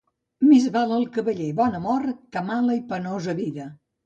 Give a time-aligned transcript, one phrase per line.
[0.51, 3.71] Més val al cavaller bona mort que mala i penosa vida.